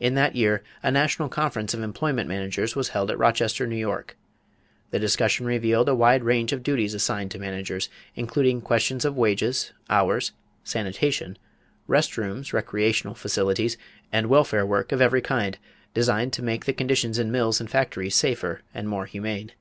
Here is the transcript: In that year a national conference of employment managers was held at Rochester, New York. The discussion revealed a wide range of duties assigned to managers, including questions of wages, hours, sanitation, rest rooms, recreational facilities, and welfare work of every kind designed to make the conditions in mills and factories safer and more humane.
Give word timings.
In 0.00 0.16
that 0.16 0.34
year 0.34 0.64
a 0.82 0.90
national 0.90 1.28
conference 1.28 1.72
of 1.72 1.82
employment 1.84 2.28
managers 2.28 2.74
was 2.74 2.88
held 2.88 3.12
at 3.12 3.18
Rochester, 3.20 3.64
New 3.64 3.76
York. 3.76 4.16
The 4.90 4.98
discussion 4.98 5.46
revealed 5.46 5.88
a 5.88 5.94
wide 5.94 6.24
range 6.24 6.52
of 6.52 6.64
duties 6.64 6.94
assigned 6.94 7.30
to 7.30 7.38
managers, 7.38 7.88
including 8.16 8.60
questions 8.60 9.04
of 9.04 9.16
wages, 9.16 9.72
hours, 9.88 10.32
sanitation, 10.64 11.38
rest 11.86 12.16
rooms, 12.18 12.52
recreational 12.52 13.14
facilities, 13.14 13.76
and 14.10 14.26
welfare 14.26 14.66
work 14.66 14.90
of 14.90 15.00
every 15.00 15.20
kind 15.22 15.56
designed 15.94 16.32
to 16.32 16.42
make 16.42 16.64
the 16.64 16.72
conditions 16.72 17.16
in 17.20 17.30
mills 17.30 17.60
and 17.60 17.70
factories 17.70 18.16
safer 18.16 18.62
and 18.74 18.88
more 18.88 19.06
humane. 19.06 19.52